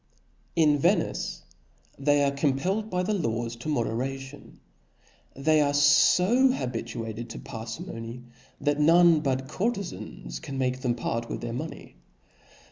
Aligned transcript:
In 0.55 0.79
Venice, 0.79 1.43
they 1.99 2.23
are 2.23 2.31
compelled 2.31 2.89
by 2.89 3.03
the 3.03 3.13
laws 3.13 3.55
to 3.57 3.69
moderation. 3.69 4.59
They 5.35 5.61
are 5.61 5.75
fo 5.75 6.51
habituated 6.53 7.29
to 7.29 7.37
parfimony^ 7.37 8.23
that 8.59 8.79
none 8.79 9.19
but 9.19 9.47
courtezans 9.47 10.41
can 10.41 10.57
make 10.57 10.79
them 10.81 10.95
part 10.95 11.29
with 11.29 11.41
their 11.41 11.53
money. 11.53 11.97